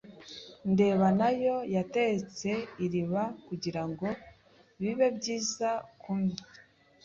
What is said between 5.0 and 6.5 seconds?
byiza kunywa.